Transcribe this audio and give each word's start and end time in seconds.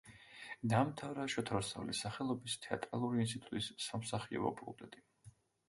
დაამთავრა 0.71 1.25
შოთა 1.33 1.57
რუსთაველის 1.59 2.01
სახელობის 2.07 2.57
თეატრალური 2.65 3.23
ინსტიტუტის 3.27 3.71
სამსახიობო 3.91 4.57
ფაკულტეტი. 4.59 5.07